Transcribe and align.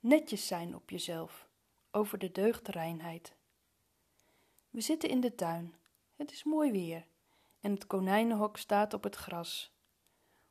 Netjes 0.00 0.46
zijn 0.46 0.74
op 0.74 0.90
jezelf, 0.90 1.48
over 1.90 2.18
de 2.18 2.32
deugdreinheid. 2.32 3.34
We 4.70 4.80
zitten 4.80 5.08
in 5.08 5.20
de 5.20 5.34
tuin. 5.34 5.74
Het 6.16 6.32
is 6.32 6.44
mooi 6.44 6.70
weer 6.70 7.06
en 7.60 7.70
het 7.70 7.86
konijnenhok 7.86 8.56
staat 8.56 8.94
op 8.94 9.02
het 9.02 9.14
gras. 9.14 9.76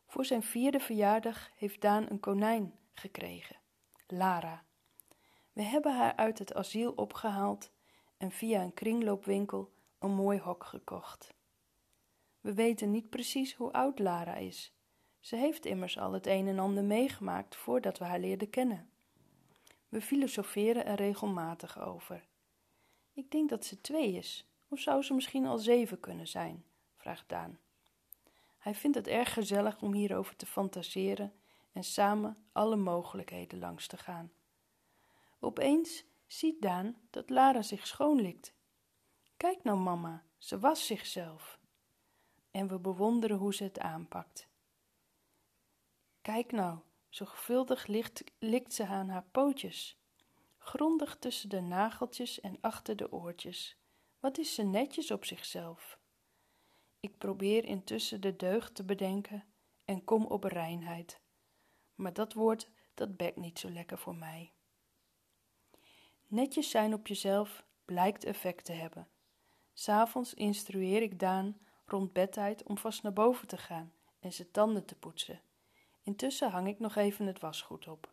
Voor 0.05 0.25
zijn 0.25 0.43
vierde 0.43 0.79
verjaardag 0.79 1.51
heeft 1.55 1.81
Daan 1.81 2.05
een 2.09 2.19
konijn 2.19 2.73
gekregen, 2.93 3.55
Lara. 4.07 4.63
We 5.53 5.61
hebben 5.61 5.97
haar 5.97 6.15
uit 6.15 6.39
het 6.39 6.53
asiel 6.53 6.91
opgehaald 6.91 7.71
en 8.17 8.31
via 8.31 8.61
een 8.61 8.73
kringloopwinkel 8.73 9.73
een 9.99 10.11
mooi 10.11 10.39
hok 10.39 10.63
gekocht. 10.63 11.33
We 12.41 12.53
weten 12.53 12.91
niet 12.91 13.09
precies 13.09 13.53
hoe 13.53 13.73
oud 13.73 13.99
Lara 13.99 14.35
is. 14.35 14.73
Ze 15.19 15.35
heeft 15.35 15.65
immers 15.65 15.97
al 15.97 16.13
het 16.13 16.27
een 16.27 16.47
en 16.47 16.59
ander 16.59 16.83
meegemaakt 16.83 17.55
voordat 17.55 17.97
we 17.97 18.05
haar 18.05 18.19
leerden 18.19 18.49
kennen. 18.49 18.89
We 19.87 20.01
filosoferen 20.01 20.85
er 20.85 20.95
regelmatig 20.95 21.79
over. 21.79 22.27
Ik 23.13 23.31
denk 23.31 23.49
dat 23.49 23.65
ze 23.65 23.81
twee 23.81 24.13
is, 24.13 24.45
of 24.67 24.79
zou 24.79 25.01
ze 25.01 25.13
misschien 25.13 25.45
al 25.45 25.57
zeven 25.57 25.99
kunnen 25.99 26.27
zijn? 26.27 26.65
vraagt 26.95 27.29
Daan. 27.29 27.59
Hij 28.57 28.75
vindt 28.75 28.97
het 28.97 29.07
erg 29.07 29.33
gezellig 29.33 29.81
om 29.81 29.93
hierover 29.93 30.35
te 30.35 30.45
fantaseren 30.45 31.33
en 31.71 31.83
samen 31.83 32.37
alle 32.51 32.75
mogelijkheden 32.75 33.59
langs 33.59 33.87
te 33.87 33.97
gaan. 33.97 34.31
Opeens 35.39 36.03
ziet 36.27 36.61
Daan 36.61 36.95
dat 37.09 37.29
Lara 37.29 37.61
zich 37.61 37.87
schoonlikt. 37.87 38.53
Kijk 39.37 39.63
nou, 39.63 39.77
mama, 39.77 40.23
ze 40.37 40.59
was 40.59 40.85
zichzelf. 40.85 41.59
En 42.51 42.67
we 42.67 42.79
bewonderen 42.79 43.37
hoe 43.37 43.53
ze 43.53 43.63
het 43.63 43.79
aanpakt. 43.79 44.47
Kijk 46.21 46.51
nou, 46.51 46.79
zorgvuldig 47.09 47.87
likt 48.39 48.73
ze 48.73 48.85
aan 48.85 49.09
haar 49.09 49.25
pootjes. 49.31 49.97
Grondig 50.57 51.17
tussen 51.17 51.49
de 51.49 51.61
nageltjes 51.61 52.39
en 52.39 52.57
achter 52.61 52.95
de 52.95 53.11
oortjes. 53.11 53.77
Wat 54.19 54.37
is 54.37 54.55
ze 54.55 54.63
netjes 54.63 55.11
op 55.11 55.25
zichzelf. 55.25 55.99
Ik 56.99 57.17
probeer 57.17 57.65
intussen 57.65 58.21
de 58.21 58.35
deugd 58.35 58.75
te 58.75 58.83
bedenken 58.83 59.45
en 59.85 60.03
kom 60.03 60.25
op 60.25 60.43
reinheid. 60.43 61.21
Maar 61.95 62.13
dat 62.13 62.33
woord, 62.33 62.69
dat 62.93 63.17
bekt 63.17 63.37
niet 63.37 63.59
zo 63.59 63.69
lekker 63.69 63.97
voor 63.97 64.15
mij. 64.15 64.51
Netjes 66.27 66.69
zijn 66.69 66.93
op 66.93 67.07
jezelf 67.07 67.65
blijkt 67.85 68.23
effect 68.23 68.65
te 68.65 68.71
hebben. 68.71 69.07
S'avonds 69.73 70.33
instrueer 70.33 71.01
ik 71.01 71.19
Daan 71.19 71.57
rond 71.85 72.13
bedtijd 72.13 72.63
om 72.63 72.77
vast 72.77 73.03
naar 73.03 73.13
boven 73.13 73.47
te 73.47 73.57
gaan 73.57 73.93
en 74.19 74.33
zijn 74.33 74.51
tanden 74.51 74.85
te 74.85 74.95
poetsen. 74.95 75.41
Intussen 76.07 76.51
hang 76.51 76.67
ik 76.67 76.79
nog 76.79 76.95
even 76.95 77.25
het 77.25 77.39
wasgoed 77.39 77.87
op. 77.87 78.09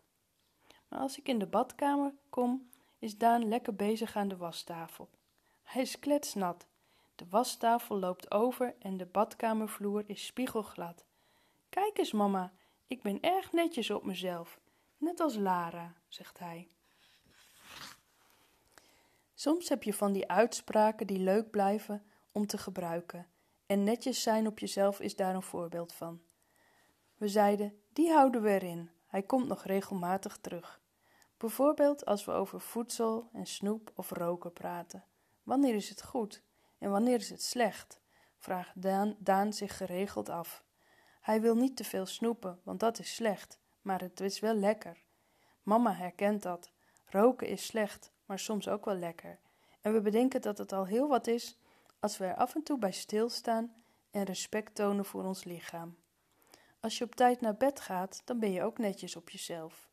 Maar 0.89 0.99
als 0.99 1.19
ik 1.19 1.29
in 1.29 1.39
de 1.39 1.47
badkamer 1.47 2.15
kom, 2.31 2.71
is 2.99 3.19
Daan 3.19 3.49
lekker 3.49 3.75
bezig 3.75 4.17
aan 4.17 4.29
de 4.29 4.37
wastafel. 4.37 5.09
Hij 5.63 5.83
is 5.83 5.99
kletsnat. 5.99 6.67
De 7.15 7.25
wastafel 7.31 7.99
loopt 7.99 8.31
over 8.31 8.75
en 8.79 8.97
de 8.97 9.07
badkamervloer 9.07 10.05
is 10.07 10.27
spiegelglad. 10.27 11.05
Kijk 11.69 11.99
eens, 11.99 12.13
mama, 12.13 12.53
ik 12.87 13.03
ben 13.03 13.23
erg 13.23 13.53
netjes 13.53 13.91
op 13.91 14.05
mezelf, 14.05 14.61
net 14.97 15.21
als 15.21 15.37
Lara, 15.37 15.95
zegt 16.09 16.39
hij. 16.39 16.69
Soms 19.35 19.69
heb 19.69 19.83
je 19.83 19.95
van 19.95 20.13
die 20.13 20.29
uitspraken 20.29 21.07
die 21.07 21.19
leuk 21.19 21.51
blijven 21.51 22.05
om 22.33 22.47
te 22.47 22.59
gebruiken, 22.59 23.27
en 23.67 23.85
netjes 23.85 24.23
zijn 24.23 24.47
op 24.47 24.59
jezelf 24.59 25.01
is 25.01 25.17
daar 25.17 25.35
een 25.35 25.43
voorbeeld 25.43 25.93
van. 25.93 26.21
We 27.25 27.31
zeiden: 27.31 27.81
die 27.93 28.13
houden 28.13 28.43
we 28.43 28.49
erin, 28.49 28.91
hij 29.07 29.23
komt 29.23 29.49
nog 29.49 29.65
regelmatig 29.65 30.37
terug. 30.37 30.81
Bijvoorbeeld 31.37 32.05
als 32.07 32.25
we 32.25 32.33
over 32.33 32.61
voedsel 32.61 33.29
en 33.33 33.47
snoep 33.47 33.93
of 33.95 34.11
roken 34.11 34.53
praten. 34.53 35.05
Wanneer 35.43 35.75
is 35.75 35.89
het 35.89 36.03
goed 36.03 36.43
en 36.79 36.91
wanneer 36.91 37.15
is 37.15 37.31
het 37.31 37.43
slecht? 37.43 38.01
vraagt 38.39 38.83
Daan, 38.83 39.17
Daan 39.19 39.53
zich 39.53 39.77
geregeld 39.77 40.29
af. 40.29 40.65
Hij 41.21 41.41
wil 41.41 41.55
niet 41.55 41.77
te 41.77 41.85
veel 41.85 42.07
snoepen, 42.07 42.61
want 42.63 42.81
dat 42.81 42.99
is 42.99 43.15
slecht, 43.15 43.59
maar 43.83 44.01
het 44.01 44.21
is 44.21 44.41
wel 44.41 44.55
lekker. 44.55 45.03
Mama 45.63 45.95
herkent 45.95 46.43
dat. 46.43 46.73
Roken 47.07 47.49
is 47.49 47.67
slecht, 47.67 48.13
maar 48.25 48.39
soms 48.39 48.69
ook 48.69 48.85
wel 48.85 48.97
lekker. 48.97 49.39
En 49.81 49.93
we 49.93 50.01
bedenken 50.01 50.43
dat 50.43 50.59
het 50.59 50.73
al 50.73 50.87
heel 50.87 51.09
wat 51.09 51.27
is 51.27 51.59
als 52.01 52.19
we 52.19 52.25
er 52.25 52.37
af 52.37 52.55
en 52.55 52.63
toe 52.63 52.79
bij 52.79 52.93
stilstaan 52.93 53.75
en 54.11 54.25
respect 54.25 54.75
tonen 54.75 55.05
voor 55.05 55.25
ons 55.25 55.45
lichaam. 55.45 56.03
Als 56.85 56.99
je 56.99 57.05
op 57.05 57.15
tijd 57.15 57.41
naar 57.41 57.57
bed 57.57 57.81
gaat, 57.81 58.23
dan 58.25 58.39
ben 58.39 58.53
je 58.53 58.63
ook 58.63 58.79
netjes 58.79 59.17
op 59.17 59.31
jezelf. 59.31 59.89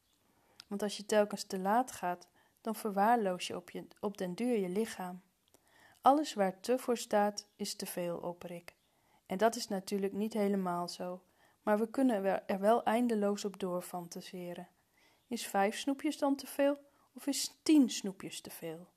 Want 0.68 0.82
als 0.82 0.98
je 0.98 1.06
telkens 1.06 1.44
te 1.44 1.60
laat 1.60 1.92
gaat, 1.92 2.28
dan 2.62 2.76
verwaarloos 2.76 3.48
je 3.48 3.56
op, 3.56 3.70
je, 3.70 3.88
den 4.12 4.36
duur 4.36 4.58
je 4.58 4.70
lichaam. 4.70 5.22
Alles 6.02 6.34
waar 6.34 6.60
te 6.60 6.78
voor 6.78 6.98
staat, 6.98 7.48
is 7.56 7.76
te 7.76 7.86
veel, 7.86 8.18
opper 8.18 8.52
ik. 8.52 8.76
En 9.26 9.38
dat 9.38 9.56
is 9.56 9.68
natuurlijk 9.68 10.14
niet 10.14 10.34
helemaal 10.34 10.88
zo, 10.88 11.24
maar 11.62 11.80
we 11.80 11.90
kunnen 11.90 12.48
er 12.48 12.60
wel 12.60 12.84
eindeloos 12.84 13.46
op 13.46 13.60
doorfantaseren. 13.60 14.70
Is 15.28 15.48
vijf 15.48 15.78
snoepjes 15.78 16.18
dan 16.18 16.36
te 16.36 16.48
veel, 16.48 16.78
of 17.14 17.28
is 17.28 17.60
tien 17.64 17.90
snoepjes 17.90 18.42
te 18.42 18.50
veel? 18.50 18.88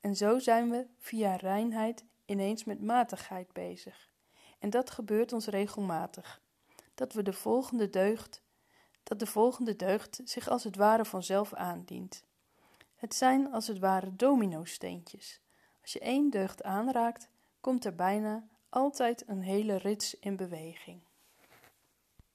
En 0.00 0.16
zo 0.16 0.38
zijn 0.38 0.70
we 0.70 0.86
via 0.98 1.36
reinheid 1.36 2.04
ineens 2.24 2.64
met 2.64 2.82
matigheid 2.82 3.52
bezig. 3.52 4.12
En 4.58 4.70
dat 4.70 4.90
gebeurt 4.90 5.32
ons 5.32 5.46
regelmatig. 5.46 6.46
Dat 6.98 7.12
we 7.12 7.22
de 7.22 7.32
volgende 7.32 7.90
deugd, 7.90 8.42
dat 9.02 9.18
de 9.18 9.26
volgende 9.26 9.76
deugd 9.76 10.20
zich 10.24 10.48
als 10.48 10.64
het 10.64 10.76
ware 10.76 11.04
vanzelf 11.04 11.54
aandient. 11.54 12.24
Het 12.94 13.14
zijn 13.14 13.52
als 13.52 13.66
het 13.66 13.78
ware 13.78 14.16
domino-steentjes. 14.16 15.40
Als 15.82 15.92
je 15.92 16.00
één 16.00 16.30
deugd 16.30 16.62
aanraakt, 16.62 17.28
komt 17.60 17.84
er 17.84 17.94
bijna 17.94 18.48
altijd 18.68 19.28
een 19.28 19.42
hele 19.42 19.76
rits 19.76 20.18
in 20.18 20.36
beweging. 20.36 21.00